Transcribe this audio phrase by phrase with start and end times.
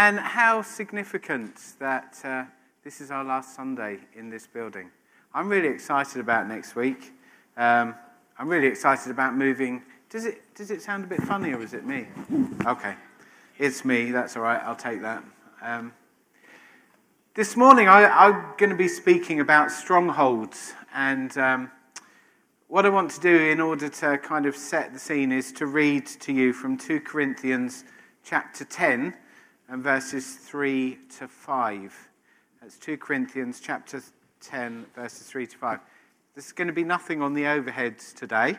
[0.00, 2.44] and how significant that uh,
[2.84, 4.90] this is our last Sunday in this building.
[5.34, 7.12] I'm really excited about next week.
[7.58, 7.94] Um,
[8.38, 9.82] I'm really excited about moving.
[10.08, 12.06] Does it, does it sound a bit funny or is it me?
[12.64, 12.94] Okay.
[13.58, 14.10] It's me.
[14.10, 14.62] That's all right.
[14.64, 15.22] I'll take that.
[15.60, 15.92] Um,
[17.34, 20.72] this morning, I, am going to be speaking about strongholds.
[20.94, 21.70] And um,
[22.68, 25.66] what I want to do in order to kind of set the scene is to
[25.66, 27.84] read to you from 2 Corinthians
[28.24, 29.14] chapter 10
[29.70, 32.10] and verses 3 to 5.
[32.60, 34.02] That's 2 Corinthians chapter
[34.40, 35.78] 10, verses 3 to 5.
[36.34, 38.58] There's going to be nothing on the overheads today,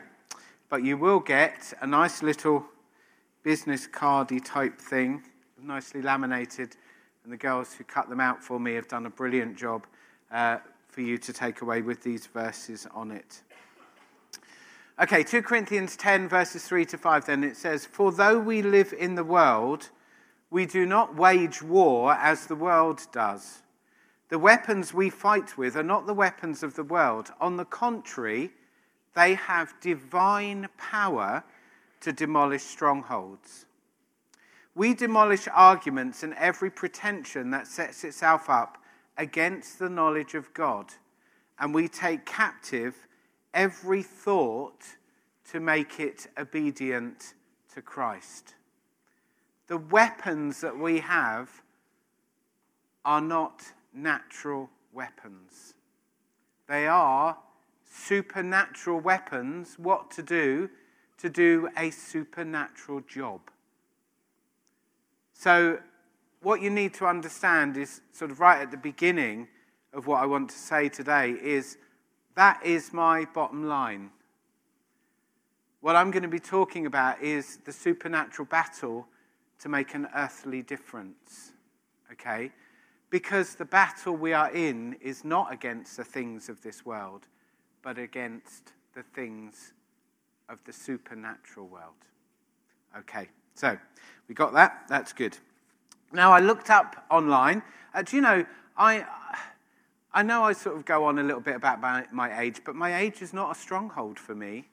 [0.70, 2.66] but you will get a nice little
[3.44, 5.22] business cardy type thing,
[5.62, 6.78] nicely laminated
[7.24, 9.86] and the girls who cut them out for me have done a brilliant job
[10.32, 10.58] uh,
[10.88, 13.42] for you to take away with these verses on it.
[15.02, 18.94] Okay, 2 Corinthians 10, verses 3 to 5, then it says, For though we live
[18.98, 19.90] in the world,
[20.52, 23.64] we do not wage war as the world does.
[24.28, 27.32] The weapons we fight with are not the weapons of the world.
[27.40, 28.52] On the contrary,
[29.16, 31.44] they have divine power
[32.02, 33.66] to demolish strongholds.
[34.76, 38.78] We demolish arguments and every pretension that sets itself up
[39.18, 40.94] against the knowledge of God,
[41.60, 43.08] and we take captive
[43.54, 44.82] every thought
[45.52, 47.34] to make it obedient
[47.74, 48.56] to Christ.
[49.72, 51.50] The weapons that we have
[53.06, 55.76] are not natural weapons.
[56.68, 57.38] They are
[57.86, 60.70] supernatural weapons, what to do
[61.20, 63.40] to do a supernatural job.
[65.32, 65.80] So,
[66.42, 69.48] what you need to understand is sort of right at the beginning
[69.94, 71.78] of what I want to say today is
[72.36, 74.10] that is my bottom line.
[75.80, 79.08] What I'm going to be talking about is the supernatural battle
[79.62, 81.52] to make an earthly difference.
[82.12, 82.52] Okay?
[83.10, 87.28] Because the battle we are in is not against the things of this world,
[87.82, 89.74] but against the things
[90.50, 91.94] of the supernatural world.
[92.98, 93.78] Okay, so
[94.28, 94.84] we got that?
[94.90, 95.38] That's good.
[96.12, 97.62] Now, I looked up online.
[97.94, 98.46] Uh, do you know,
[98.76, 99.06] I,
[100.14, 102.76] I know I sort of go on a little bit about my, my age, but
[102.76, 104.68] my age is not a stronghold for me.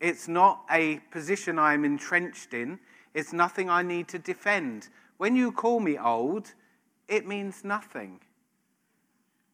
[0.00, 2.78] It's not a position I'm entrenched in.
[3.14, 4.88] It's nothing I need to defend.
[5.16, 6.54] When you call me old,
[7.08, 8.20] it means nothing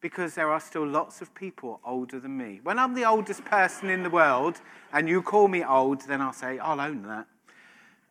[0.00, 2.60] because there are still lots of people older than me.
[2.62, 4.60] When I'm the oldest person in the world
[4.92, 7.26] and you call me old, then I'll say, I'll own that.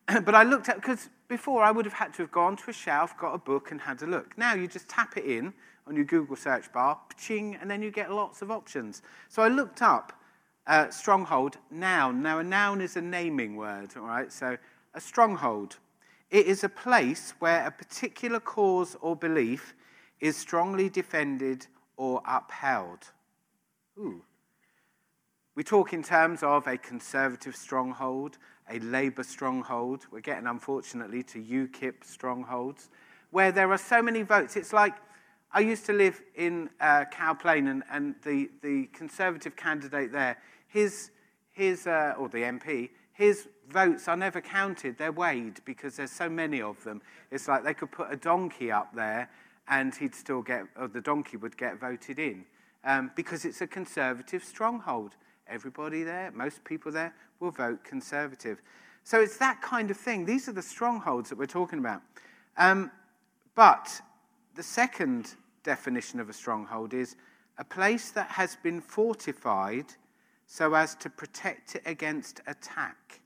[0.25, 2.73] but I looked at, because before I would have had to have gone to a
[2.73, 4.35] shelf, got a book, and had a look.
[4.39, 5.53] Now you just tap it in
[5.85, 9.03] on your Google search bar, ching, and then you get lots of options.
[9.29, 10.13] So I looked up
[10.65, 12.21] uh, stronghold, noun.
[12.23, 14.31] Now a noun is a naming word, all right?
[14.31, 14.57] So
[14.93, 15.77] a stronghold.
[16.29, 19.75] It is a place where a particular cause or belief
[20.19, 21.67] is strongly defended
[21.97, 23.11] or upheld.
[23.99, 24.23] Ooh.
[25.55, 28.39] We talk in terms of a conservative stronghold,
[28.69, 30.07] a Labour stronghold.
[30.11, 32.89] We're getting, unfortunately, to UKIP strongholds,
[33.29, 34.55] where there are so many votes.
[34.55, 34.95] It's like
[35.51, 40.37] I used to live in uh, and, and the, the Conservative candidate there,
[40.67, 41.11] his,
[41.51, 46.29] his uh, or the MP, his votes are never counted, they're weighed because there's so
[46.29, 47.01] many of them.
[47.31, 49.29] It's like they could put a donkey up there
[49.67, 52.45] and he'd still get, or the donkey would get voted in
[52.83, 55.15] um, because it's a conservative stronghold.
[55.47, 58.61] Everybody there, most people there, will vote Conservative.
[59.03, 60.25] So it's that kind of thing.
[60.25, 62.01] These are the strongholds that we're talking about.
[62.57, 62.91] Um,
[63.55, 64.01] but
[64.55, 67.15] the second definition of a stronghold is
[67.57, 69.85] a place that has been fortified
[70.53, 73.21] so as to protect it against attack.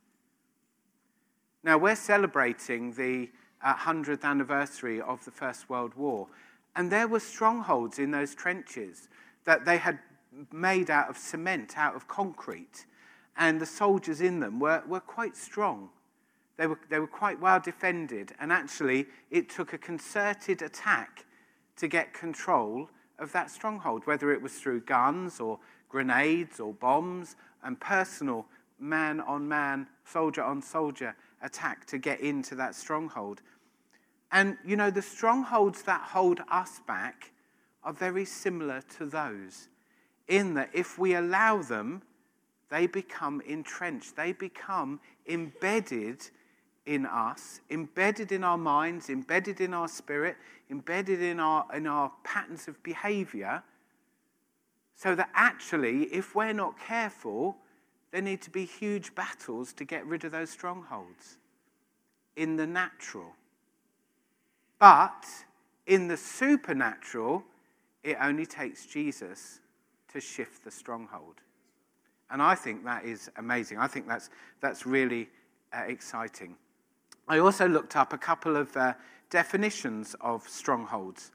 [1.61, 3.29] Now, we're celebrating the
[3.61, 6.29] uh, 100th anniversary of the First World War,
[6.73, 9.09] and there were strongholds in those trenches
[9.43, 9.99] that they had
[10.53, 12.85] made out of cement, out of concrete,
[13.35, 15.89] and the soldiers in them were, were quite strong.
[16.55, 21.25] They were, they were quite well defended, and actually, it took a concerted attack
[21.75, 27.35] to get control of that stronghold, whether it was through guns or grenades or bombs
[27.63, 28.45] and personal
[28.79, 33.41] man on man, soldier on soldier attack to get into that stronghold.
[34.31, 37.31] And, you know, the strongholds that hold us back
[37.83, 39.69] are very similar to those
[40.27, 42.01] in that if we allow them,
[42.69, 46.29] they become entrenched, they become embedded
[46.85, 50.35] in us, embedded in our minds, embedded in our spirit,
[50.69, 53.63] embedded in our, in our patterns of behavior.
[54.97, 57.55] So that actually, if we're not careful,
[58.11, 61.37] there need to be huge battles to get rid of those strongholds
[62.35, 63.35] in the natural.
[64.79, 65.23] But
[65.85, 67.43] in the supernatural,
[68.03, 69.59] it only takes Jesus
[70.13, 71.35] to shift the stronghold.
[72.31, 73.77] And I think that is amazing.
[73.77, 75.29] I think that's, that's really
[75.73, 76.55] uh, exciting.
[77.27, 78.95] I also looked up a couple of uh,
[79.29, 81.31] definitions of strongholds.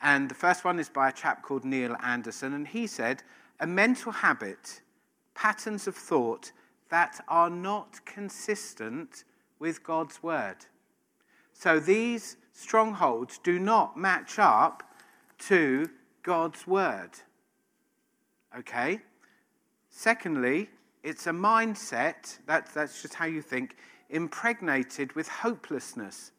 [0.00, 2.54] And the first one is by a chap called Neil Anderson.
[2.54, 3.22] And he said,
[3.60, 4.80] a mental habit,
[5.34, 6.52] patterns of thought
[6.90, 9.24] that are not consistent
[9.58, 10.56] with God's word.
[11.52, 14.82] So these strongholds do not match up
[15.38, 15.88] to
[16.22, 17.10] God's word.
[18.56, 19.00] Okay?
[19.90, 20.70] Secondly,
[21.02, 23.76] it's a mindset, that, that's just how you think,
[24.10, 26.32] impregnated with hopelessness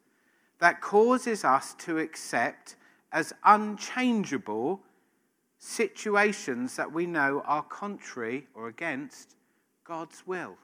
[0.58, 2.76] that causes us to accept
[3.12, 4.80] as unchangeable
[5.58, 9.36] situations that we know are contrary or against
[9.84, 10.56] God's will.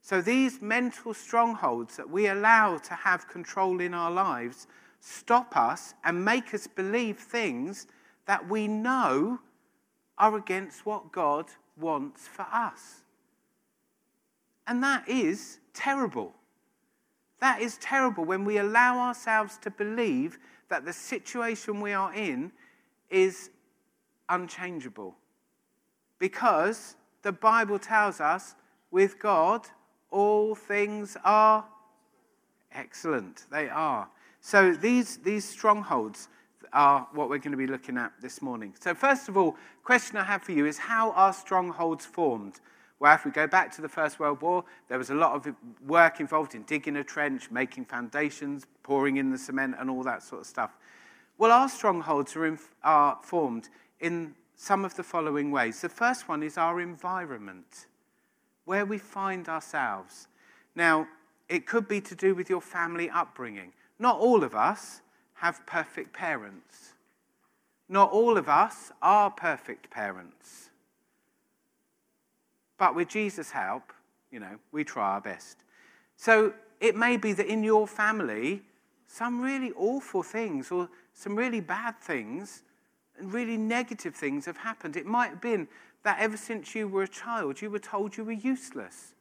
[0.00, 4.66] So these mental strongholds that we allow to have control in our lives
[5.00, 7.86] stop us and make us believe things
[8.26, 9.40] that we know
[10.18, 11.46] are against what God
[11.76, 13.02] wants for us.
[14.66, 16.34] And that is terrible.
[17.40, 22.52] That is terrible when we allow ourselves to believe that the situation we are in
[23.10, 23.50] is
[24.28, 25.16] unchangeable.
[26.18, 28.54] Because the Bible tells us
[28.90, 29.66] with God,
[30.10, 31.64] all things are
[32.72, 33.44] excellent.
[33.50, 34.08] They are.
[34.40, 36.28] So these, these strongholds
[36.72, 38.74] are what we're going to be looking at this morning.
[38.80, 42.60] So, first of all, question I have for you is how are strongholds formed?
[42.98, 45.54] Well, if we go back to the First World War, there was a lot of
[45.86, 50.22] work involved in digging a trench, making foundations, pouring in the cement, and all that
[50.22, 50.76] sort of stuff.
[51.36, 53.68] Well, our strongholds are, in, are formed
[54.00, 55.82] in some of the following ways.
[55.82, 57.86] The first one is our environment,
[58.64, 60.28] where we find ourselves.
[60.74, 61.06] Now,
[61.48, 63.72] it could be to do with your family upbringing.
[63.98, 65.02] Not all of us
[65.34, 66.94] have perfect parents.
[67.88, 70.70] Not all of us are perfect parents.
[72.78, 73.92] But with Jesus' help,
[74.30, 75.58] you know, we try our best.
[76.16, 78.62] So it may be that in your family,
[79.06, 82.62] some really awful things or some really bad things
[83.18, 84.96] and really negative things have happened.
[84.96, 85.68] It might have been
[86.02, 89.14] that ever since you were a child, you were told you were useless.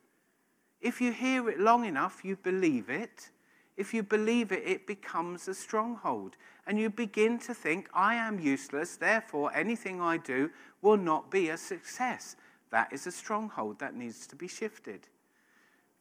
[0.82, 3.30] If you hear it long enough, you believe it.
[3.78, 6.36] If you believe it, it becomes a stronghold.
[6.68, 10.50] And you begin to think, I am useless, therefore anything I do
[10.82, 12.36] will not be a success.
[12.76, 15.08] That is a stronghold that needs to be shifted.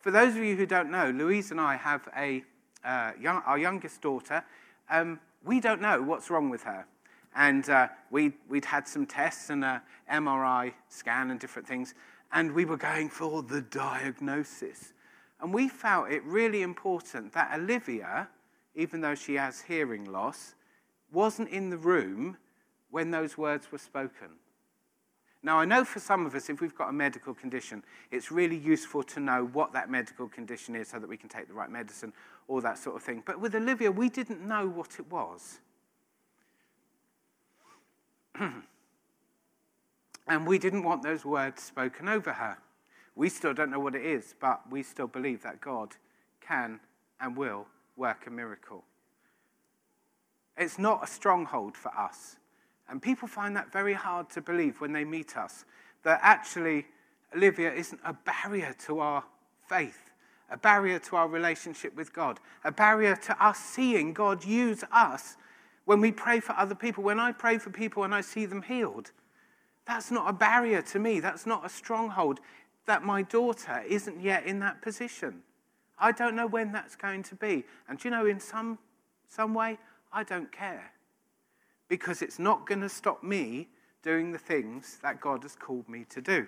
[0.01, 2.43] For those of you who don't know, Louise and I have a,
[2.85, 4.43] uh, young, our youngest daughter.
[4.91, 6.85] Um, we don't know what's wrong with her.
[7.37, 11.95] And uh, we, we'd had some tests and an MRI scan and different things,
[12.33, 14.95] and we were going for the diagnosis.
[15.41, 18.29] And we felt it really important that Olivia,
[18.75, 20.57] even though she has hearing loss,
[21.13, 22.37] wasn't in the room
[22.91, 24.31] when those words were spoken.
[25.45, 28.57] Now, I know for some of us, if we've got a medical condition, it's really
[28.57, 31.71] useful to know what that medical condition is so that we can take the right
[31.71, 32.15] medicine,
[32.49, 33.23] all that sort of thing.
[33.27, 35.61] But with Olivia, we didn't know what it was.
[40.27, 42.57] and we didn't want those words spoken over her.
[43.15, 45.91] We still don't know what it is, but we still believe that God
[46.41, 46.81] can
[47.21, 47.67] and will
[47.97, 48.83] work a miracle.
[50.57, 52.37] It's not a stronghold for us.
[52.89, 55.65] And people find that very hard to believe when they meet us,
[56.03, 56.87] that actually
[57.35, 59.25] Olivia isn't a barrier to our
[59.69, 60.11] faith,
[60.51, 65.37] a barrier to our relationship with God, a barrier to us seeing God use us
[65.85, 67.03] when we pray for other people.
[67.03, 69.11] When I pray for people and I see them healed,
[69.87, 71.21] that's not a barrier to me.
[71.21, 72.41] That's not a stronghold
[72.87, 75.43] that my daughter isn't yet in that position.
[75.99, 77.65] I don't know when that's going to be.
[77.89, 78.79] And you know, in some,
[79.29, 79.79] some way,
[80.13, 80.93] I don't care.
[81.89, 83.69] Because it's not going to stop me
[84.03, 86.47] doing the things that God has called me to do.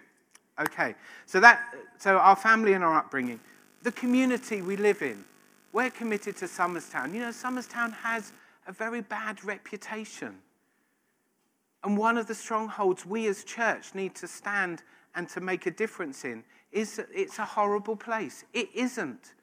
[0.59, 0.95] Okay,
[1.27, 3.41] so that so our family and our upbringing,
[3.83, 5.25] the community we live in,
[5.73, 7.13] we're committed to Somerstown.
[7.13, 8.33] You know, Somerstown has
[8.67, 10.37] a very bad reputation.
[11.85, 14.83] And one of the strongholds we as church need to stand
[15.15, 18.45] and to make a difference in is that it's a horrible place.
[18.53, 19.35] It isn't.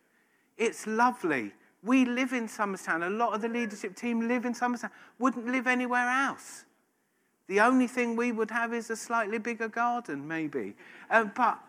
[0.58, 1.52] It's lovely.
[1.84, 3.06] We live in Somerstown.
[3.06, 4.90] A lot of the leadership team live in Somerstown.
[5.20, 6.64] Wouldn't live anywhere else.
[7.48, 10.76] The only thing we would have is a slightly bigger garden, maybe.
[11.10, 11.60] Um, but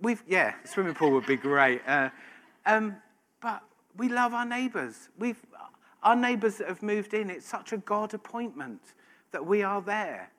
[0.00, 1.80] we've, yeah, swimming pool would be great.
[1.86, 2.10] Uh,
[2.66, 2.96] um,
[3.40, 3.62] but
[3.96, 5.08] we love our neighbours.
[6.02, 8.80] Our neighbours that have moved in, it's such a God appointment
[9.32, 10.30] that we are there.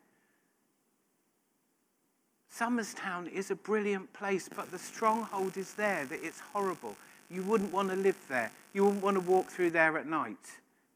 [2.55, 6.95] Somerstown is a brilliant place, but the stronghold is there that it's horrible.
[7.29, 8.51] You wouldn't want to live there.
[8.73, 10.37] You wouldn't want to walk through there at night.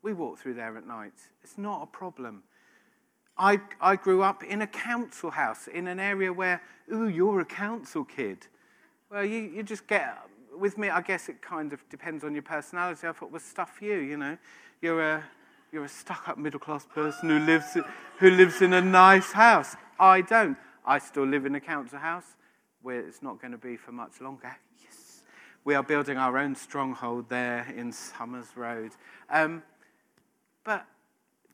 [0.01, 1.13] We walk through there at night.
[1.43, 2.43] It's not a problem.
[3.37, 6.61] I, I grew up in a council house in an area where,
[6.93, 8.47] ooh, you're a council kid.
[9.09, 10.17] Well, you, you just get,
[10.57, 13.07] with me, I guess it kind of depends on your personality.
[13.07, 14.37] I thought, well, stuff you, you know.
[14.81, 15.23] You're a,
[15.71, 17.77] you're a stuck up middle class person who lives,
[18.19, 19.75] who lives in a nice house.
[19.99, 20.57] I don't.
[20.85, 22.35] I still live in a council house
[22.81, 24.55] where it's not going to be for much longer.
[24.83, 25.08] Yes.
[25.65, 28.91] We are building our own stronghold there in Somers Road.
[29.29, 29.63] Um,
[30.63, 30.85] but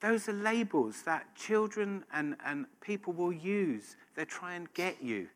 [0.02, 3.96] those are labels that children and, and people will use.
[4.16, 5.28] They try and get you.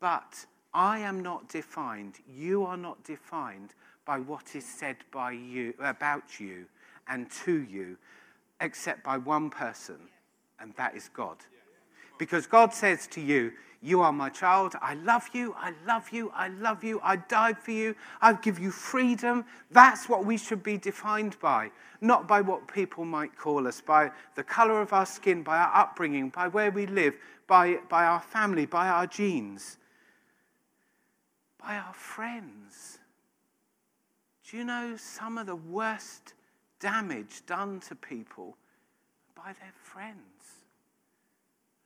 [0.00, 3.74] But I am not defined, you are not defined
[4.04, 6.66] by what is said by you, about you
[7.08, 7.96] and to you,
[8.60, 9.98] except by one person,
[10.60, 11.36] and that is God.
[12.22, 13.50] Because God says to you,
[13.80, 14.76] You are my child.
[14.80, 15.56] I love you.
[15.58, 16.30] I love you.
[16.32, 17.00] I love you.
[17.02, 17.96] I died for you.
[18.20, 19.44] I give you freedom.
[19.72, 24.12] That's what we should be defined by, not by what people might call us, by
[24.36, 27.16] the color of our skin, by our upbringing, by where we live,
[27.48, 29.78] by, by our family, by our genes,
[31.58, 33.00] by our friends.
[34.48, 36.34] Do you know some of the worst
[36.78, 38.56] damage done to people
[39.34, 40.31] by their friends?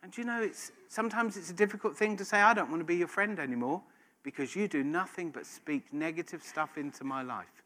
[0.07, 2.85] And you know, it's, sometimes it's a difficult thing to say, I don't want to
[2.85, 3.81] be your friend anymore
[4.23, 7.61] because you do nothing but speak negative stuff into my life.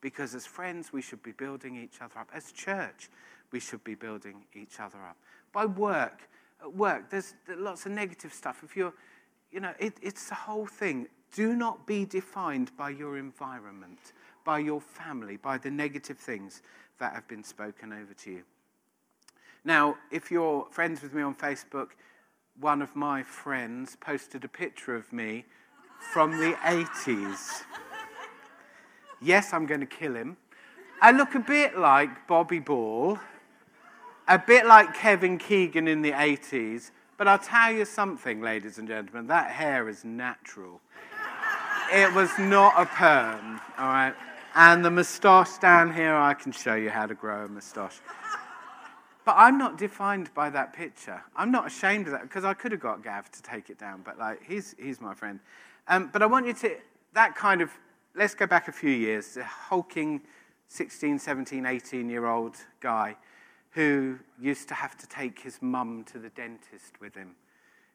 [0.00, 2.28] Because as friends, we should be building each other up.
[2.34, 3.08] As church,
[3.52, 5.16] we should be building each other up.
[5.52, 6.28] By work,
[6.60, 8.64] at work, there's lots of negative stuff.
[8.64, 8.92] If you're,
[9.52, 11.06] you know, it, it's the whole thing.
[11.36, 14.12] Do not be defined by your environment,
[14.44, 16.62] by your family, by the negative things
[16.98, 18.42] that have been spoken over to you.
[19.66, 21.88] Now, if you're friends with me on Facebook,
[22.60, 25.44] one of my friends posted a picture of me
[26.12, 27.64] from the 80s.
[29.20, 30.36] Yes, I'm going to kill him.
[31.02, 33.18] I look a bit like Bobby Ball,
[34.28, 38.86] a bit like Kevin Keegan in the 80s, but I'll tell you something, ladies and
[38.86, 40.80] gentlemen, that hair is natural.
[41.92, 44.14] It was not a perm, all right?
[44.54, 48.00] And the moustache down here, I can show you how to grow a moustache.
[49.26, 51.20] But I'm not defined by that picture.
[51.34, 54.02] I'm not ashamed of that because I could have got Gav to take it down,
[54.04, 55.40] but like he's, he's my friend.
[55.88, 56.76] Um, but I want you to,
[57.14, 57.72] that kind of,
[58.14, 60.20] let's go back a few years, the hulking
[60.68, 63.16] 16, 17, 18 year old guy
[63.70, 67.34] who used to have to take his mum to the dentist with him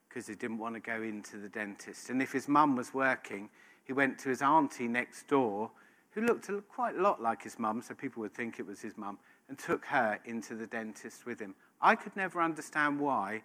[0.10, 2.10] because he didn't want to go into the dentist.
[2.10, 3.50] And if his mum was working,
[3.86, 5.72] he went to his auntie next door
[6.12, 8.98] who looked quite a lot like his mum, so people would think it was his
[8.98, 9.18] mum
[9.50, 11.56] and took her into the dentist with him.
[11.82, 13.44] I could never understand why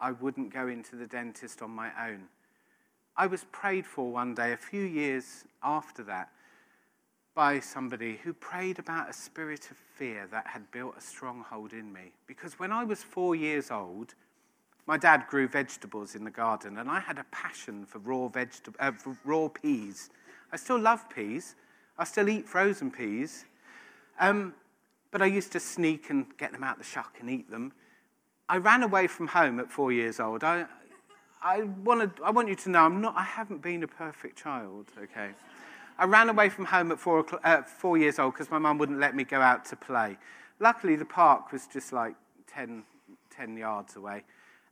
[0.00, 2.24] I wouldn't go into the dentist on my own.
[3.16, 6.30] I was prayed for one day, a few years after that,
[7.34, 11.92] by somebody who prayed about a spirit of fear that had built a stronghold in
[11.92, 12.12] me.
[12.26, 14.14] Because when I was four years old,
[14.86, 18.76] my dad grew vegetables in the garden, and I had a passion for raw, vegetable,
[18.80, 20.10] uh, for raw peas.
[20.52, 21.56] I still love peas.
[21.98, 23.44] I still eat frozen peas.
[24.20, 24.54] Um,
[25.14, 27.70] but I used to sneak and get them out the shuck and eat them.
[28.48, 30.42] I ran away from home at four years old.
[30.42, 30.66] I,
[31.40, 34.90] I, wanted, I want you to know I'm not, I haven't been a perfect child,
[35.00, 35.30] okay?
[36.00, 38.98] I ran away from home at four, uh, four years old because my mum wouldn't
[38.98, 40.18] let me go out to play.
[40.58, 42.16] Luckily, the park was just like
[42.48, 42.82] 10,
[43.30, 44.24] 10 yards away.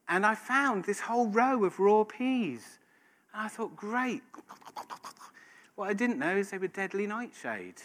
[0.09, 2.81] And I found this whole row of raw peas.
[3.33, 4.23] And I thought, great.
[5.77, 7.81] What I didn't know is they were deadly nightshade.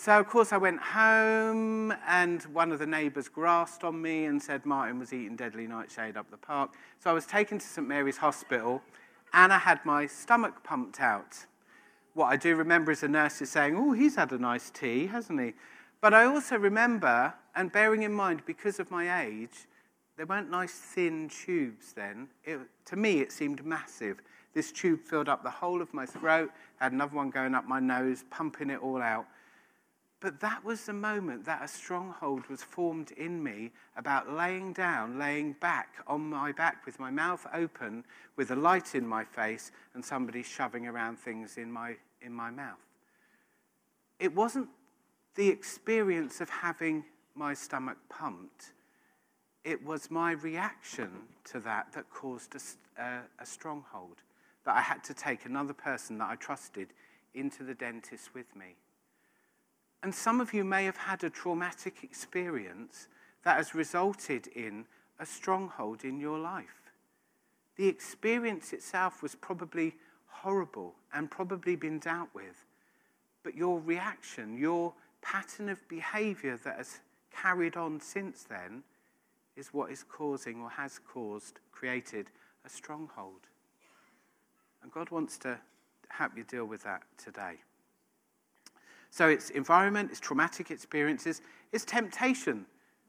[0.00, 4.40] So, of course, I went home, and one of the neighbours grasped on me and
[4.40, 6.70] said Martin was eating deadly nightshade up the park.
[7.00, 8.80] So I was taken to St Mary's Hospital,
[9.32, 11.46] and I had my stomach pumped out.
[12.14, 15.40] What I do remember is the nurses saying, Oh, he's had a nice tea, hasn't
[15.40, 15.54] he?
[16.00, 19.66] But I also remember, and bearing in mind, because of my age,
[20.16, 22.28] there weren't nice thin tubes then.
[22.44, 24.20] It, to me, it seemed massive.
[24.54, 27.80] This tube filled up the whole of my throat, had another one going up my
[27.80, 29.26] nose, pumping it all out.
[30.20, 35.18] But that was the moment that a stronghold was formed in me about laying down,
[35.18, 39.70] laying back on my back with my mouth open, with a light in my face,
[39.94, 42.84] and somebody shoving around things in my, in my mouth.
[44.18, 44.68] It wasn't
[45.36, 47.04] the experience of having
[47.36, 48.72] my stomach pumped,
[49.64, 51.10] it was my reaction
[51.44, 54.16] to that that caused a, a, a stronghold.
[54.64, 56.88] That I had to take another person that I trusted
[57.34, 58.76] into the dentist with me.
[60.02, 63.08] And some of you may have had a traumatic experience
[63.44, 64.86] that has resulted in
[65.18, 66.92] a stronghold in your life.
[67.76, 72.64] The experience itself was probably horrible and probably been dealt with.
[73.48, 77.00] but your reaction, your pattern of behavior that has
[77.34, 78.82] carried on since then,
[79.56, 82.30] is what is causing or has caused, created
[82.66, 83.48] a stronghold.
[84.82, 85.58] And God wants to
[86.08, 87.54] help you deal with that today.
[89.10, 91.40] So it's environment, it's traumatic experiences,
[91.72, 92.66] it's temptation.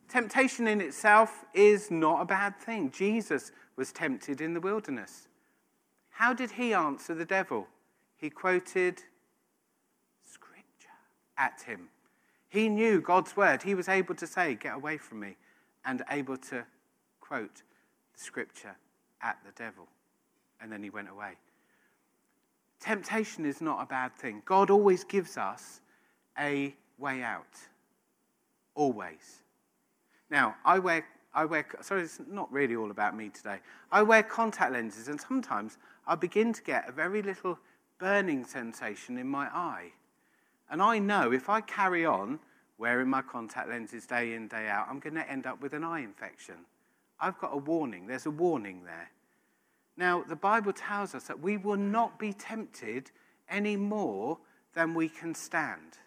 [0.07, 2.91] Temptation in itself is not a bad thing.
[2.91, 5.27] Jesus was tempted in the wilderness.
[6.09, 7.67] How did he answer the devil?
[8.17, 9.03] He quoted
[10.25, 10.89] scripture
[11.37, 11.89] at him.
[12.49, 13.61] He knew God's word.
[13.61, 15.37] He was able to say, Get away from me,
[15.85, 16.65] and able to
[17.21, 17.61] quote
[18.13, 18.75] the scripture
[19.21, 19.87] at the devil.
[20.59, 21.33] And then he went away.
[22.79, 24.41] Temptation is not a bad thing.
[24.45, 25.81] God always gives us
[26.39, 27.57] a way out.
[28.75, 29.43] Always.
[30.29, 33.57] Now, I wear, I wear, sorry, it's not really all about me today.
[33.91, 35.77] I wear contact lenses, and sometimes
[36.07, 37.59] I begin to get a very little
[37.97, 39.91] burning sensation in my eye.
[40.69, 42.39] And I know if I carry on
[42.77, 45.83] wearing my contact lenses day in, day out, I'm going to end up with an
[45.83, 46.55] eye infection.
[47.19, 48.07] I've got a warning.
[48.07, 49.11] There's a warning there.
[49.97, 53.11] Now, the Bible tells us that we will not be tempted
[53.49, 54.37] any more
[54.73, 55.97] than we can stand.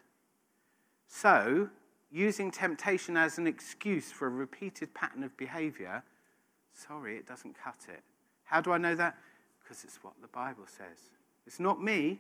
[1.15, 1.69] So,
[2.11, 6.03] using temptation as an excuse for a repeated pattern of behavior,
[6.73, 8.01] sorry, it doesn't cut it.
[8.45, 9.19] How do I know that?
[9.63, 11.11] Because it's what the Bible says.
[11.47, 12.19] It's not me,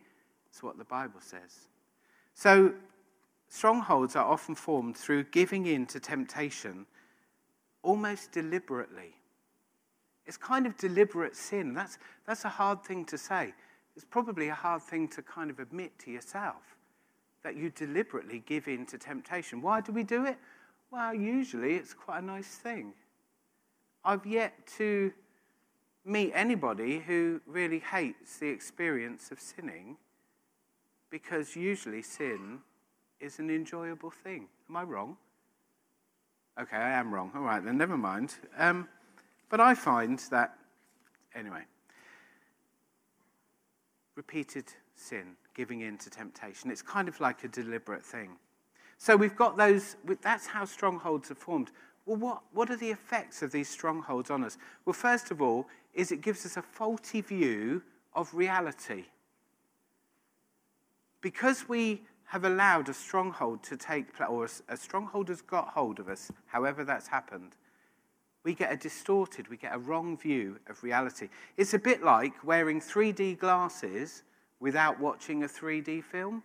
[0.50, 1.68] it's what the Bible says.
[2.34, 2.74] So,
[3.48, 6.84] strongholds are often formed through giving in to temptation
[7.82, 9.14] almost deliberately.
[10.26, 11.72] It's kind of deliberate sin.
[11.72, 11.96] That's,
[12.26, 13.54] that's a hard thing to say.
[13.96, 16.76] It's probably a hard thing to kind of admit to yourself
[17.42, 19.62] that you deliberately give in to temptation.
[19.62, 20.38] Why do we do it?
[20.90, 22.92] Well, usually it's quite a nice thing.
[24.04, 25.12] I've yet to
[26.04, 29.96] meet anybody who really hates the experience of sinning
[31.10, 32.58] because usually sin
[33.20, 34.48] is an enjoyable thing.
[34.68, 35.16] Am I wrong?
[36.60, 37.30] Okay, I am wrong.
[37.34, 38.34] All right, then never mind.
[38.58, 38.88] Um,
[39.48, 40.56] but I find that,
[41.34, 41.62] anyway,
[44.16, 48.30] repeated sin, giving in to temptation, it's kind of like a deliberate thing.
[48.98, 51.70] So we've got those, that's how strongholds are formed.
[52.06, 54.58] Well, what, what are the effects of these strongholds on us?
[54.84, 57.82] Well, first of all, is it gives us a faulty view
[58.14, 59.04] of reality.
[61.20, 65.68] Because we have allowed a stronghold to take place, or a, a stronghold has got
[65.68, 67.52] hold of us, however that's happened,
[68.44, 71.28] we get a distorted, we get a wrong view of reality.
[71.56, 74.24] It's a bit like wearing 3D glasses
[74.62, 76.40] without watching a 3D film.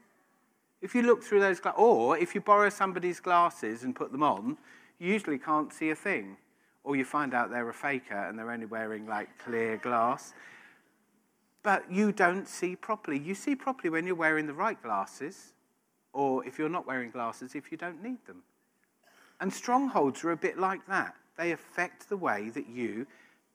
[0.81, 4.23] If you look through those glasses, or if you borrow somebody's glasses and put them
[4.23, 4.57] on,
[4.99, 6.35] you usually can't see a thing.
[6.83, 10.33] Or you find out they're a faker and they're only wearing like clear glass.
[11.61, 13.19] But you don't see properly.
[13.19, 15.53] You see properly when you're wearing the right glasses,
[16.11, 18.41] or if you're not wearing glasses, if you don't need them.
[19.39, 21.15] And strongholds are a bit like that.
[21.37, 23.05] They affect the way that you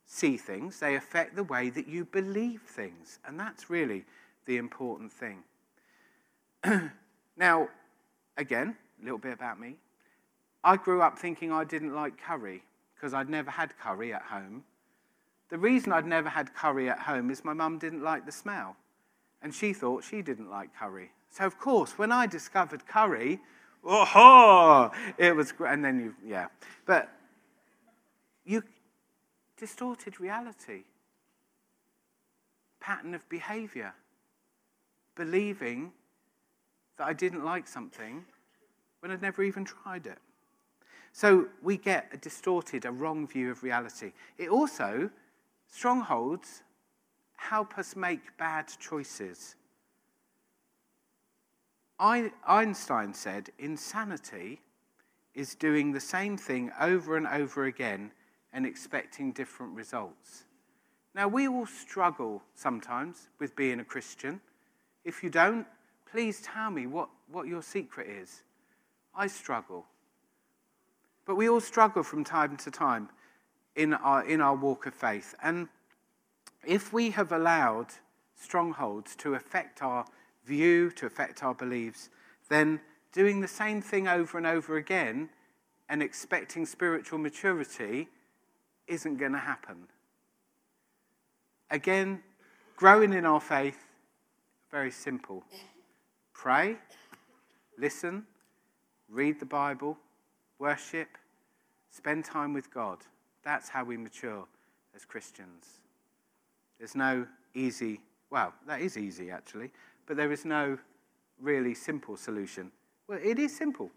[0.04, 3.18] see things, they affect the way that you believe things.
[3.26, 4.04] And that's really
[4.46, 5.42] the important thing.
[7.36, 7.68] now,
[8.36, 9.76] again, a little bit about me.
[10.64, 12.62] I grew up thinking I didn't like curry
[12.94, 14.64] because I'd never had curry at home.
[15.48, 18.76] The reason I'd never had curry at home is my mum didn't like the smell,
[19.42, 21.10] and she thought she didn't like curry.
[21.30, 23.40] So, of course, when I discovered curry,
[23.84, 25.72] oh, it was great.
[25.72, 26.46] And then you, yeah.
[26.86, 27.10] But
[28.44, 28.62] you
[29.56, 30.84] distorted reality,
[32.80, 33.94] pattern of behavior,
[35.14, 35.92] believing
[36.98, 38.24] that I didn't like something
[39.00, 40.18] when I'd never even tried it.
[41.12, 44.12] So we get a distorted, a wrong view of reality.
[44.38, 45.10] It also,
[45.68, 46.62] strongholds
[47.36, 49.56] help us make bad choices.
[51.98, 54.60] Einstein said insanity
[55.34, 58.12] is doing the same thing over and over again
[58.52, 60.44] and expecting different results.
[61.14, 64.40] Now, we all struggle sometimes with being a Christian.
[65.04, 65.66] If you don't,
[66.10, 68.42] please tell me what, what your secret is.
[69.14, 69.86] I struggle.
[71.26, 73.08] But we all struggle from time to time
[73.76, 75.34] in our, in our walk of faith.
[75.42, 75.68] And
[76.66, 77.88] if we have allowed
[78.36, 80.04] strongholds to affect our
[80.44, 82.08] view, to affect our beliefs,
[82.48, 82.80] then
[83.12, 85.28] doing the same thing over and over again
[85.88, 88.08] and expecting spiritual maturity
[88.86, 89.88] isn't going to happen.
[91.70, 92.22] Again,
[92.76, 93.84] growing in our faith,
[94.72, 95.44] very simple.
[96.32, 96.76] Pray,
[97.78, 98.24] listen,
[99.08, 99.98] read the Bible,
[100.58, 101.08] worship,
[101.90, 102.98] spend time with God.
[103.44, 104.46] That's how we mature
[104.96, 105.80] as Christians.
[106.78, 109.70] There's no easy, well, that is easy actually,
[110.06, 110.78] but there is no
[111.38, 112.72] really simple solution.
[113.08, 113.90] Well, it is simple.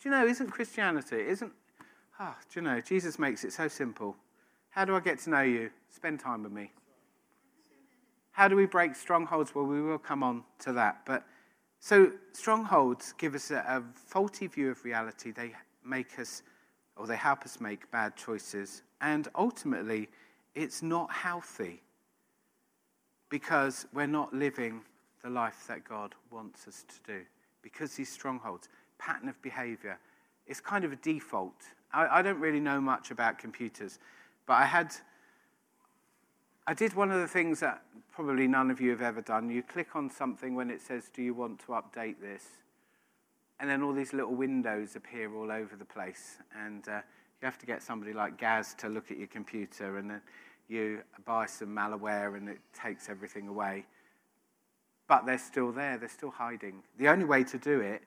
[0.00, 1.52] Do you know, isn't Christianity, isn't,
[2.18, 4.16] ah, oh, do you know, Jesus makes it so simple.
[4.70, 5.70] How do I get to know you?
[5.90, 6.72] Spend time with me.
[8.32, 9.54] How do we break strongholds?
[9.54, 11.02] Well, we will come on to that.
[11.06, 11.24] But
[11.80, 15.32] so strongholds give us a, a faulty view of reality.
[15.32, 15.52] They
[15.84, 16.42] make us,
[16.96, 18.82] or they help us make bad choices.
[19.00, 20.08] And ultimately,
[20.54, 21.82] it's not healthy
[23.28, 24.82] because we're not living
[25.22, 27.20] the life that God wants us to do.
[27.62, 28.68] Because these strongholds,
[28.98, 29.98] pattern of behavior,
[30.46, 31.54] it's kind of a default.
[31.92, 33.98] I, I don't really know much about computers,
[34.46, 34.94] but I had
[36.64, 39.50] I did one of the things that probably none of you have ever done.
[39.50, 42.44] You click on something when it says, Do you want to update this?
[43.58, 46.36] And then all these little windows appear all over the place.
[46.56, 47.00] And uh,
[47.40, 50.20] you have to get somebody like Gaz to look at your computer, and then
[50.68, 53.84] you buy some malware and it takes everything away.
[55.08, 56.84] But they're still there, they're still hiding.
[56.96, 58.02] The only way to do it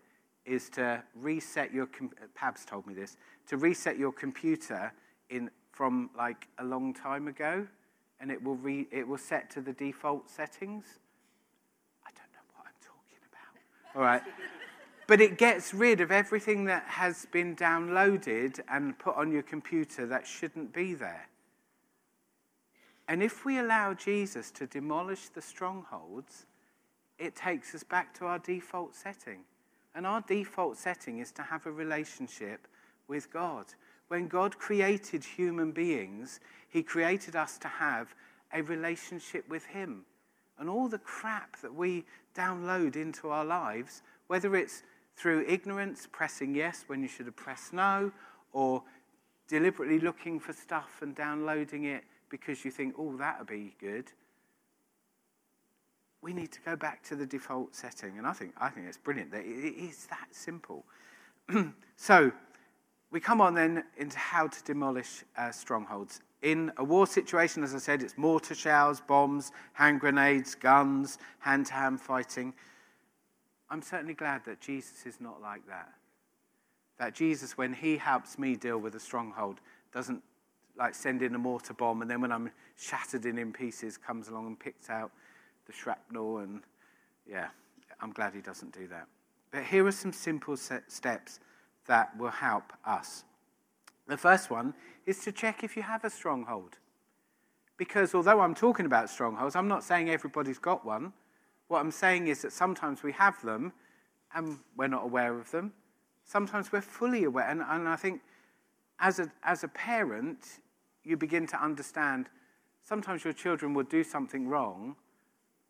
[0.46, 4.94] is to reset your, com- Pabs told me this, to reset your computer
[5.30, 7.68] in, from like a long time ago
[8.20, 10.86] and it will, re, it will set to the default settings.
[12.06, 13.96] I don't know what I'm talking about.
[13.96, 14.22] All right.
[15.08, 20.06] but it gets rid of everything that has been downloaded and put on your computer
[20.08, 21.28] that shouldn't be there.
[23.08, 26.48] And if we allow Jesus to demolish the strongholds,
[27.20, 29.42] it takes us back to our default setting.
[29.94, 32.68] And our default setting is to have a relationship
[33.08, 33.66] with God.
[34.08, 36.40] When God created human beings,
[36.76, 38.14] He created us to have
[38.54, 40.04] a relationship with Him.
[40.60, 42.04] And all the crap that we
[42.36, 44.84] download into our lives, whether it's
[45.16, 48.12] through ignorance, pressing yes when you should have pressed no,
[48.52, 48.84] or
[49.48, 54.12] deliberately looking for stuff and downloading it because you think, oh, that'll be good.
[56.22, 58.18] We need to go back to the default setting.
[58.18, 60.84] And I think, I think it's brilliant that it is that simple.
[61.96, 62.34] so,
[63.12, 66.20] we come on then into how to demolish uh, strongholds.
[66.46, 71.66] In a war situation, as I said, it's mortar shells, bombs, hand grenades, guns, hand
[71.66, 72.54] to hand fighting.
[73.72, 75.90] I'm certainly glad that Jesus is not like that.
[77.00, 79.60] That Jesus, when he helps me deal with a stronghold,
[79.92, 80.22] doesn't
[80.78, 84.28] like send in a mortar bomb and then when I'm shattered in, in pieces, comes
[84.28, 85.12] along and picks out
[85.66, 86.38] the shrapnel.
[86.38, 86.62] And
[87.28, 87.48] yeah,
[88.00, 89.08] I'm glad he doesn't do that.
[89.50, 91.40] But here are some simple steps
[91.88, 93.24] that will help us.
[94.08, 94.74] The first one
[95.06, 96.78] is to check if you have a stronghold.
[97.78, 101.14] Because although I'm talking about strongholds, I'm not saying everybody's got one.
[101.68, 103.74] What I'm saying is that sometimes we have them
[104.34, 105.74] and we're not aware of them.
[106.24, 107.48] Sometimes we're fully aware.
[107.48, 108.22] And, and I think
[109.00, 110.60] as a, as a parent,
[111.04, 112.30] you begin to understand
[112.84, 114.96] sometimes your children will do something wrong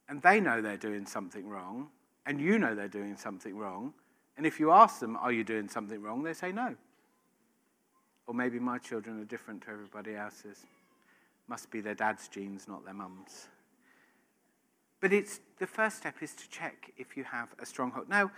[0.07, 1.89] and they know they're doing something wrong
[2.25, 3.93] and you know they're doing something wrong
[4.37, 6.23] and if you ask them, Are you doing something wrong?
[6.23, 6.75] they say no.
[8.27, 10.65] Or maybe my children are different to everybody else's.
[11.47, 13.47] Must be their dad's genes, not their mum's.
[14.99, 18.09] But it's the first step is to check if you have a stronghold.
[18.09, 18.31] Now,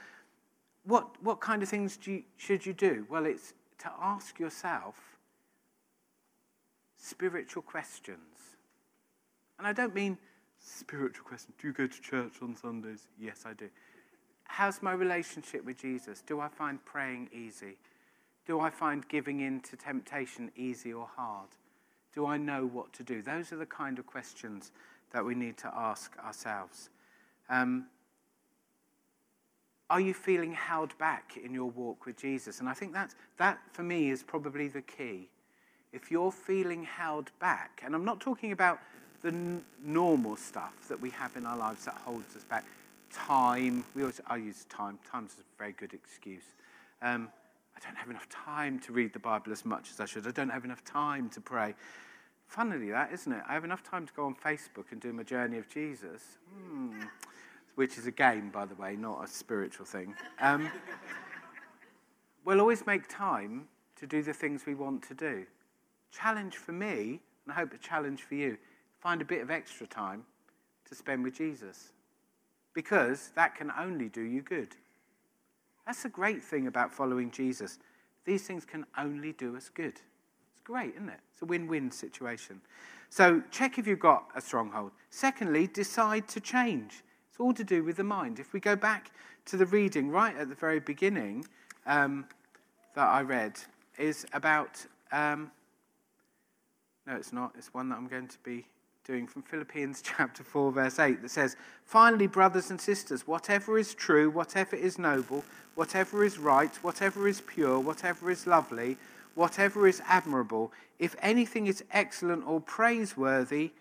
[0.83, 3.05] what, what kind of things you, should you do?
[3.09, 4.95] Well, it's to ask yourself
[6.97, 8.57] spiritual questions.
[9.57, 10.17] And I don't mean
[10.59, 11.55] spiritual questions.
[11.59, 13.07] Do you go to church on Sundays?
[13.19, 13.69] Yes, I do.
[14.43, 16.21] How's my relationship with Jesus?
[16.25, 17.77] Do I find praying easy?
[18.47, 21.49] Do I find giving in to temptation easy or hard?
[22.15, 23.21] Do I know what to do?
[23.21, 24.71] Those are the kind of questions
[25.11, 26.89] that we need to ask ourselves.
[27.49, 27.87] Um,
[29.89, 32.61] are you feeling held back in your walk with Jesus?
[32.61, 35.27] And I think that's, that, for me, is probably the key.
[35.91, 38.79] If you're feeling held back, and I'm not talking about
[39.21, 42.65] the n- normal stuff that we have in our lives that holds us back,
[43.11, 43.83] time.
[43.95, 44.99] We always, I use time.
[45.09, 46.43] Time's a very good excuse.
[47.01, 47.29] Um,
[47.77, 50.25] I don't have enough time to read the Bible as much as I should.
[50.25, 51.75] I don't have enough time to pray.
[52.47, 53.43] Funnily, that isn't it?
[53.47, 57.01] I have enough time to go on Facebook and do my journey of Jesus, hmm.
[57.75, 60.15] which is a game, by the way, not a spiritual thing.
[60.41, 60.71] Um,
[62.45, 65.45] we'll always make time to do the things we want to do.
[66.11, 68.57] Challenge for me, and I hope a challenge for you,
[68.99, 70.23] find a bit of extra time
[70.89, 71.91] to spend with Jesus
[72.73, 74.75] because that can only do you good.
[75.87, 77.79] That's the great thing about following Jesus.
[78.25, 79.93] These things can only do us good.
[79.93, 81.19] It's great, isn't it?
[81.31, 82.59] It's a win win situation.
[83.09, 84.91] So check if you've got a stronghold.
[85.09, 87.03] Secondly, decide to change.
[87.29, 88.37] It's all to do with the mind.
[88.37, 89.11] If we go back
[89.45, 91.45] to the reading right at the very beginning
[91.85, 92.25] um,
[92.93, 93.57] that I read,
[93.97, 94.85] is about.
[95.13, 95.51] Um,
[97.05, 97.53] no, it's not.
[97.57, 98.67] It's one that I'm going to be
[99.07, 103.93] doing from Philippians chapter 4, verse 8, that says, Finally, brothers and sisters, whatever is
[103.93, 108.97] true, whatever is noble, whatever is right, whatever is pure, whatever is lovely,
[109.33, 113.71] whatever is admirable, if anything is excellent or praiseworthy,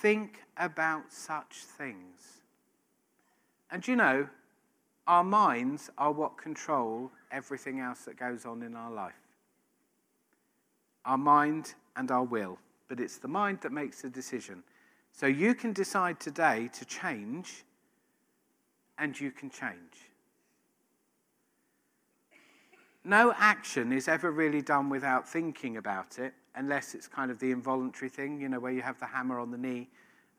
[0.00, 2.40] think about such things.
[3.70, 4.28] And you know,
[5.06, 9.14] our minds are what control everything else that goes on in our life.
[11.04, 14.62] Our mind and our will but it's the mind that makes the decision.
[15.12, 17.64] So you can decide today to change,
[18.98, 20.10] and you can change.
[23.04, 27.50] No action is ever really done without thinking about it, unless it's kind of the
[27.52, 29.88] involuntary thing, you know, where you have the hammer on the knee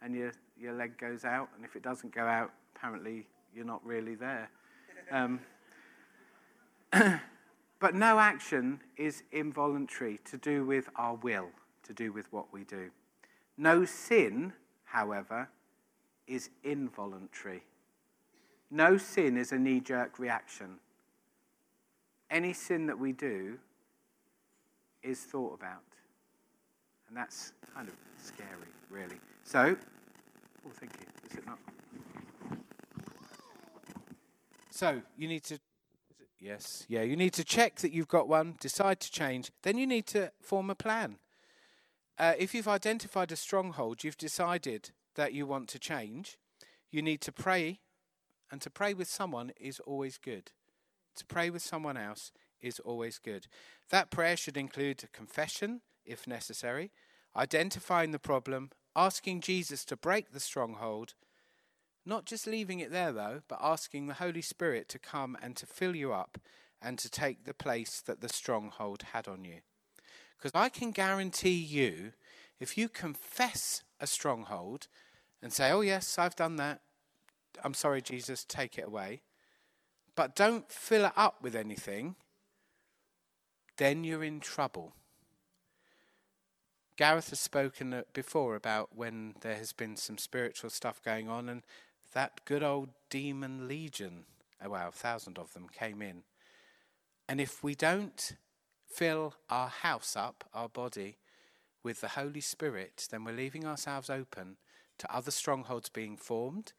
[0.02, 3.84] and your, your leg goes out, and if it doesn't go out, apparently you're not
[3.86, 4.50] really there.
[5.12, 5.40] Um,
[7.80, 11.50] but no action is involuntary to do with our will
[11.88, 12.90] to do with what we do.
[13.58, 14.54] No sin,
[14.86, 15.50] however,
[16.28, 17.64] is involuntary.
[18.70, 20.78] No sin is a knee jerk reaction.
[22.30, 23.58] Any sin that we do
[25.02, 25.84] is thought about.
[27.08, 28.52] And that's kind of scary,
[28.90, 29.20] really.
[29.44, 29.78] So,
[30.66, 31.06] oh, thank you.
[31.32, 31.58] Is it not?
[34.70, 35.60] So, you need to,
[36.40, 39.88] yes, yeah, you need to check that you've got one, decide to change, then you
[39.88, 41.18] need to form a plan.
[42.20, 46.38] Uh, if you've identified a stronghold, you've decided that you want to change,
[46.90, 47.80] you need to pray,
[48.52, 50.52] and to pray with someone is always good.
[51.18, 53.48] To pray with someone else is always good.
[53.90, 56.92] That prayer should include confession, if necessary,
[57.36, 61.14] identifying the problem, asking Jesus to break the stronghold,
[62.06, 65.66] not just leaving it there though, but asking the Holy Spirit to come and to
[65.66, 66.40] fill you up
[66.82, 69.60] and to take the place that the stronghold had on you.
[70.38, 72.14] Because I can guarantee you,
[72.60, 74.88] if you confess a stronghold
[75.42, 76.82] and say, Oh, yes, I've done that,
[77.64, 79.22] I'm sorry, Jesus, take it away,
[80.16, 82.16] but don't fill it up with anything,
[83.78, 84.94] then you're in trouble.
[86.98, 91.48] Gareth has spoken uh, before about when there has been some spiritual stuff going on,
[91.48, 91.62] and
[92.14, 94.26] that good old demon legion,
[94.64, 96.24] oh wow, a thousand of them came in.
[97.30, 98.34] And if we don't
[98.88, 101.18] fill our house up, our body,
[101.84, 104.58] with the Holy Spirit, then we're leaving ourselves open
[104.98, 106.74] to other strongholds being formed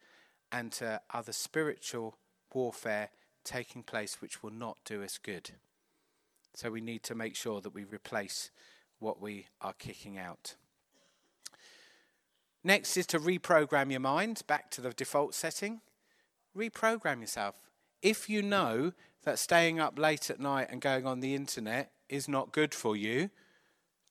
[0.51, 2.17] and to other spiritual
[2.53, 3.09] warfare
[3.43, 5.51] taking place which will not do us good.
[6.53, 8.51] So we need to make sure that we replace
[8.99, 10.55] what we are kicking out.
[12.63, 15.81] Next is to reprogram your mind back to the default setting.
[16.55, 17.55] Reprogram yourself.
[18.01, 18.91] If you know
[19.23, 22.95] that staying up late at night and going on the internet is not good for
[22.95, 23.29] you,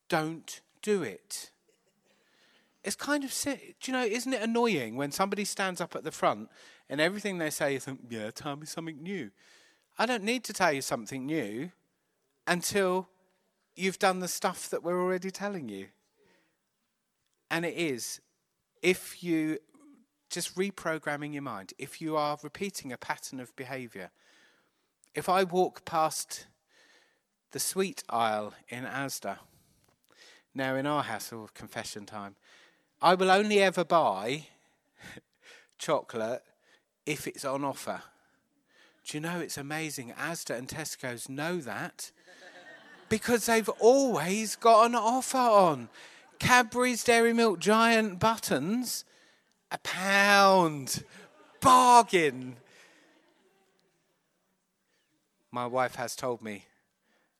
[0.07, 1.51] don't do it.
[2.83, 6.11] It's kind of, do you know, isn't it annoying when somebody stands up at the
[6.11, 6.49] front
[6.89, 9.31] and everything they say is, yeah, tell me something new.
[9.97, 11.71] I don't need to tell you something new
[12.47, 13.09] until
[13.75, 15.87] you've done the stuff that we're already telling you.
[17.51, 18.21] And it is,
[18.81, 19.59] if you
[20.29, 24.11] just reprogramming your mind, if you are repeating a pattern of behavior,
[25.15, 26.45] if I walk past
[27.51, 29.37] the sweet aisle in Asda.
[30.53, 32.35] Now, in our or confession time,
[33.01, 34.47] I will only ever buy
[35.77, 36.43] chocolate
[37.05, 38.01] if it's on offer.
[39.05, 40.13] Do you know it's amazing?
[40.19, 42.11] Asda and Tesco's know that
[43.09, 45.89] because they've always got an offer on.
[46.37, 49.05] Cadbury's Dairy Milk Giant buttons,
[49.71, 51.03] a pound.
[51.61, 52.55] Bargain.
[55.51, 56.65] My wife has told me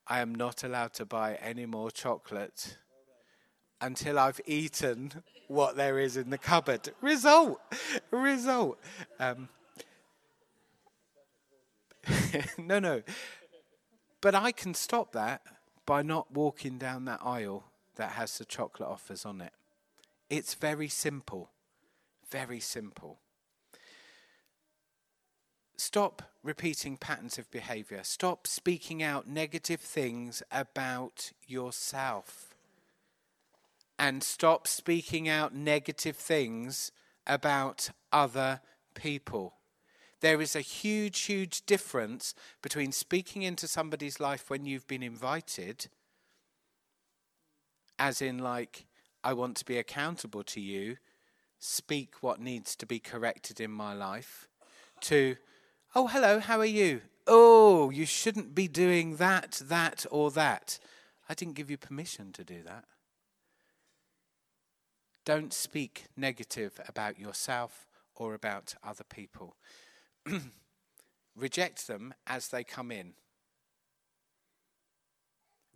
[0.10, 2.78] I am not allowed to buy any more chocolate
[3.80, 5.12] until I've eaten
[5.48, 6.90] what there is in the cupboard.
[7.00, 7.62] Result,
[8.10, 8.80] result.
[9.20, 9.50] Um,
[12.58, 13.04] no, no.
[14.20, 15.42] But I can stop that
[15.86, 19.54] by not walking down that aisle that has the chocolate offers on it.
[20.30, 21.52] It's very simple.
[22.30, 23.20] Very simple.
[25.80, 28.02] Stop repeating patterns of behavior.
[28.04, 32.54] Stop speaking out negative things about yourself.
[33.98, 36.92] And stop speaking out negative things
[37.26, 38.60] about other
[38.94, 39.54] people.
[40.20, 45.88] There is a huge, huge difference between speaking into somebody's life when you've been invited,
[47.98, 48.86] as in, like,
[49.24, 50.98] I want to be accountable to you,
[51.58, 54.50] speak what needs to be corrected in my life,
[55.02, 55.38] to
[55.96, 57.02] Oh, hello, how are you?
[57.28, 60.80] Oh, you shouldn't be doing that, that, or that.
[61.28, 62.86] I didn't give you permission to do that.
[65.30, 69.56] don't speak negative about yourself or about other people.
[71.36, 73.14] Reject them as they come in.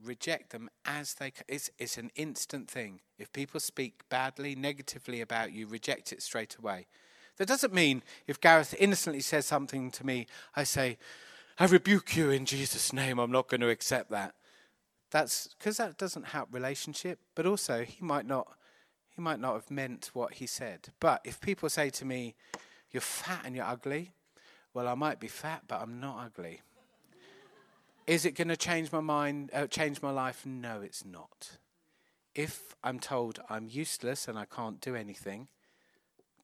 [0.04, 1.34] Reject them as they.
[1.48, 3.02] It's, it's an instant thing.
[3.20, 6.88] If people speak badly, negatively about you, reject it straight away.
[7.38, 10.98] That doesn't mean if Gareth innocently says something to me, I say,
[11.60, 13.20] I rebuke you in Jesus' name.
[13.20, 14.36] I'm not going to accept that.
[15.12, 17.20] That's because that doesn't help relationship.
[17.36, 18.48] But also, he might not.
[19.16, 20.90] He might not have meant what he said.
[21.00, 22.34] But if people say to me,
[22.90, 24.14] "You're fat and you're ugly,"
[24.74, 26.62] well, I might be fat, but I'm not ugly.
[28.08, 29.52] Is it going to change my mind?
[29.54, 30.48] Uh, change my life?
[30.48, 31.58] No, it's not.
[32.34, 35.48] If I'm told I'm useless and I can't do anything,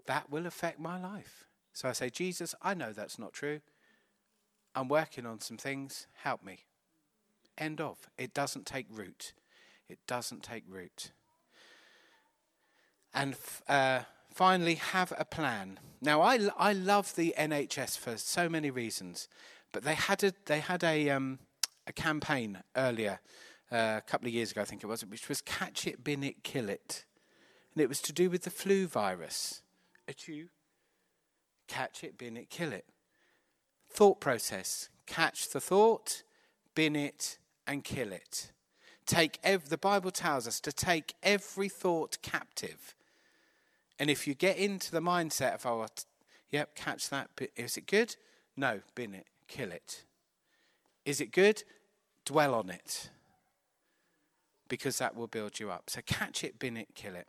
[0.08, 1.46] that will affect my life.
[1.74, 3.62] So I say, Jesus, I know that's not true.
[4.76, 6.08] I'm working on some things.
[6.24, 6.66] Help me.
[7.58, 7.98] End of.
[8.18, 9.34] It doesn't take root.
[9.88, 11.12] It doesn't take root.
[13.14, 13.36] And
[13.68, 14.02] uh,
[14.34, 15.80] finally, have a plan.
[16.02, 19.28] Now, I, I love the NHS for so many reasons,
[19.72, 21.40] but they had a, they had a, um,
[21.88, 23.20] a campaign earlier,
[23.72, 26.24] uh, a couple of years ago, I think it was, which was Catch It, Bin
[26.24, 27.06] It, Kill It.
[27.74, 29.62] And it was to do with the flu virus.
[30.10, 30.48] Achoo.
[31.68, 32.86] Catch it, bin it, kill it.
[33.90, 34.90] Thought process.
[35.06, 36.24] Catch the thought,
[36.76, 38.52] bin it, and kill it.
[39.06, 42.96] Take ev- the Bible tells us to take every thought captive.
[44.00, 45.86] And if you get into the mindset of, oh,
[46.52, 48.16] yep, catch that, is it good?
[48.56, 50.06] No, bin it, kill it.
[51.06, 51.64] Is it good?
[52.26, 53.10] Dwell on it.
[54.68, 55.90] Because that will build you up.
[55.90, 57.28] So catch it, bin it, kill it.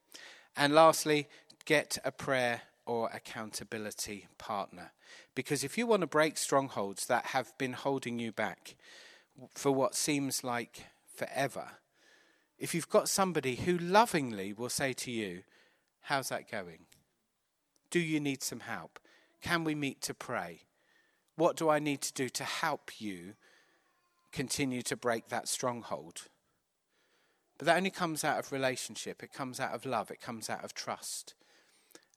[0.57, 1.29] And lastly,
[1.65, 4.93] get a prayer or accountability partner.
[5.35, 8.77] Because if you want to break strongholds that have been holding you back
[9.55, 11.69] for what seems like forever,
[12.59, 15.43] if you've got somebody who lovingly will say to you,
[16.03, 16.87] How's that going?
[17.91, 18.99] Do you need some help?
[19.41, 20.63] Can we meet to pray?
[21.37, 23.35] What do I need to do to help you
[24.33, 26.23] continue to break that stronghold?
[27.59, 30.65] But that only comes out of relationship, it comes out of love, it comes out
[30.65, 31.35] of trust.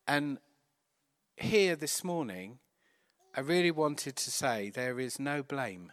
[0.07, 0.39] And
[1.37, 2.59] here this morning,
[3.35, 5.91] I really wanted to say there is no blame.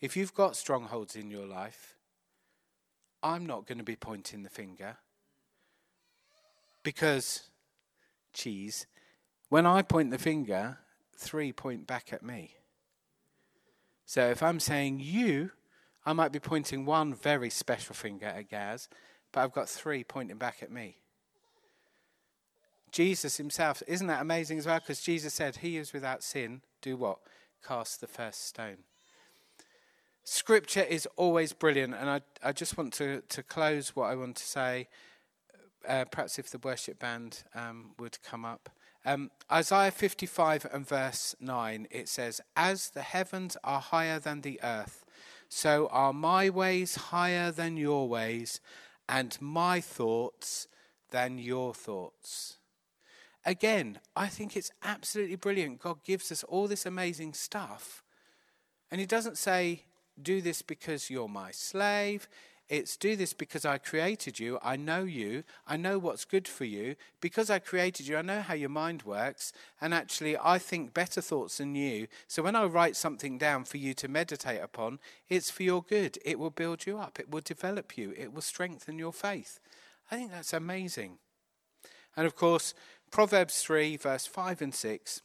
[0.00, 1.96] If you've got strongholds in your life,
[3.22, 4.96] I'm not going to be pointing the finger.
[6.82, 7.48] Because,
[8.32, 8.86] cheese,
[9.48, 10.78] when I point the finger,
[11.16, 12.56] three point back at me.
[14.04, 15.52] So if I'm saying you,
[16.04, 18.88] I might be pointing one very special finger at Gaz,
[19.30, 21.01] but I've got three pointing back at me.
[22.92, 24.78] Jesus himself, isn't that amazing as well?
[24.78, 27.18] Because Jesus said, He is without sin, do what?
[27.66, 28.78] Cast the first stone.
[30.24, 34.36] Scripture is always brilliant, and I, I just want to, to close what I want
[34.36, 34.88] to say.
[35.88, 38.70] Uh, perhaps if the worship band um, would come up.
[39.04, 44.60] Um, Isaiah 55 and verse 9, it says, As the heavens are higher than the
[44.62, 45.04] earth,
[45.48, 48.60] so are my ways higher than your ways,
[49.08, 50.68] and my thoughts
[51.10, 52.58] than your thoughts.
[53.44, 55.80] Again, I think it's absolutely brilliant.
[55.80, 58.02] God gives us all this amazing stuff.
[58.90, 59.84] And He doesn't say,
[60.20, 62.28] do this because you're my slave.
[62.68, 64.58] It's do this because I created you.
[64.62, 65.44] I know you.
[65.66, 66.96] I know what's good for you.
[67.20, 69.52] Because I created you, I know how your mind works.
[69.80, 72.06] And actually, I think better thoughts than you.
[72.28, 76.18] So when I write something down for you to meditate upon, it's for your good.
[76.24, 79.60] It will build you up, it will develop you, it will strengthen your faith.
[80.10, 81.18] I think that's amazing.
[82.16, 82.74] And of course,
[83.12, 85.20] Proverbs 3, verse 5 and 6,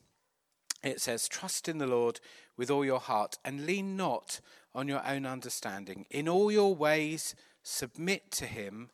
[0.83, 2.19] it says, Trust in the Lord
[2.57, 4.41] with all your heart and lean not
[4.75, 6.05] on your own understanding.
[6.11, 8.89] In all your ways, submit to him,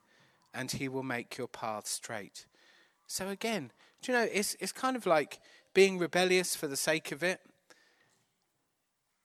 [0.53, 2.45] and he will make your path straight.
[3.07, 3.71] So, again,
[4.03, 5.39] do you know, it's, it's kind of like
[5.73, 7.41] being rebellious for the sake of it.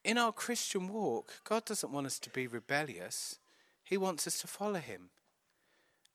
[0.02, 3.38] In our Christian walk, God doesn't want us to be rebellious,
[3.84, 5.10] He wants us to follow Him.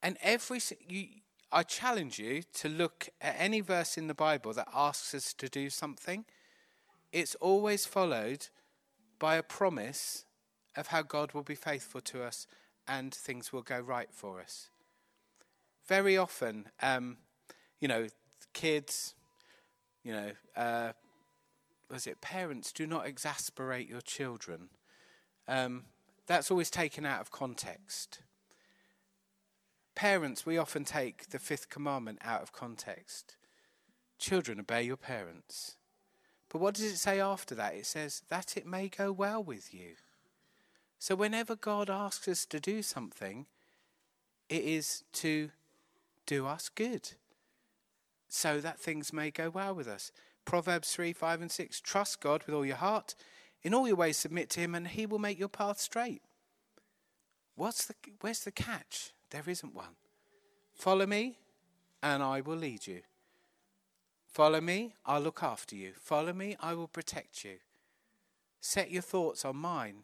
[0.01, 1.05] And every you,
[1.53, 5.47] I challenge you to look at any verse in the Bible that asks us to
[5.47, 6.25] do something.
[7.12, 8.47] It's always followed
[9.19, 10.25] by a promise
[10.75, 12.47] of how God will be faithful to us
[12.87, 14.69] and things will go right for us.
[15.87, 17.17] Very often, um,
[17.79, 18.08] you know,
[18.54, 19.13] kids,
[20.04, 20.93] you know, uh,
[21.87, 24.69] was it parents do not exasperate your children.
[25.47, 25.83] Um,
[26.25, 28.21] that's always taken out of context.
[29.96, 33.35] Parents, we often take the fifth commandment out of context.
[34.17, 35.75] Children, obey your parents.
[36.50, 37.75] But what does it say after that?
[37.75, 39.96] It says, that it may go well with you.
[41.00, 43.46] So whenever God asks us to do something,
[44.50, 45.50] it is to
[46.25, 47.12] do us good,
[48.29, 50.12] so that things may go well with us.
[50.46, 51.81] Proverbs 3 5 and 6.
[51.81, 53.15] Trust God with all your heart.
[53.63, 56.21] In all your ways, submit to Him, and He will make your path straight.
[57.56, 59.12] What's the, where's the catch?
[59.34, 59.96] There isn't one.
[60.75, 61.40] Follow me,
[62.04, 63.02] and I will lead you.
[64.27, 65.94] Follow me, I'll look after you.
[66.00, 67.56] Follow me, I will protect you.
[68.62, 70.04] Set your thoughts on mine,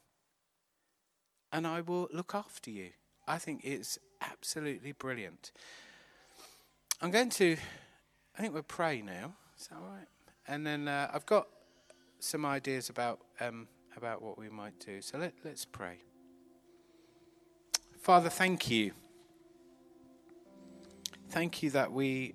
[1.53, 2.89] and I will look after you.
[3.27, 5.51] I think it's absolutely brilliant.
[6.99, 7.55] I'm going to,
[8.35, 9.33] I think we'll pray now.
[9.59, 10.07] Is that all right?
[10.47, 11.47] And then uh, I've got
[12.19, 15.01] some ideas about um, about what we might do.
[15.01, 15.97] So let, let's pray.
[18.01, 18.93] Father, thank you.
[21.29, 22.33] Thank you that we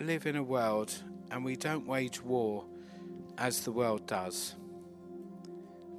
[0.00, 0.92] live in a world
[1.30, 2.64] and we don't wage war
[3.38, 4.56] as the world does.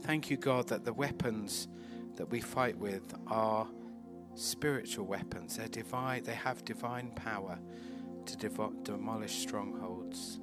[0.01, 1.69] Thank you, God, that the weapons
[2.17, 3.65] that we fight with are
[4.35, 5.55] spiritual weapons.
[5.55, 7.57] They're divine, they have divine power
[8.25, 10.41] to devo- demolish strongholds.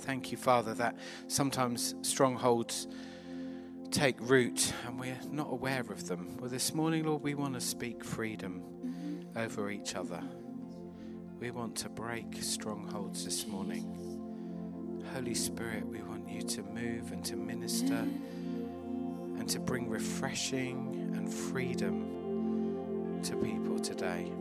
[0.00, 0.98] Thank you, Father, that
[1.28, 2.88] sometimes strongholds
[3.90, 6.36] take root and we're not aware of them.
[6.38, 8.62] Well, this morning, Lord, we want to speak freedom
[9.34, 10.22] over each other.
[11.40, 15.04] We want to break strongholds this morning.
[15.14, 21.32] Holy Spirit, we want you to move and to minister and to bring refreshing and
[21.32, 24.32] freedom to people today.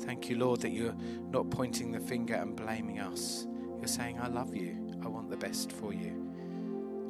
[0.00, 0.96] Thank you, Lord, that you're
[1.28, 3.46] not pointing the finger and blaming us.
[3.78, 4.98] You're saying, I love you.
[5.04, 6.32] I want the best for you.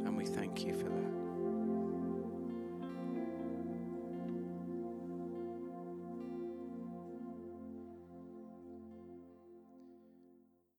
[0.05, 1.10] And we thank you for that.